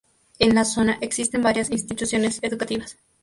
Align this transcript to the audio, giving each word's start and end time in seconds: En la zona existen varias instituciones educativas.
En 0.39 0.55
la 0.55 0.65
zona 0.65 0.97
existen 0.99 1.43
varias 1.43 1.69
instituciones 1.69 2.39
educativas. 2.41 2.97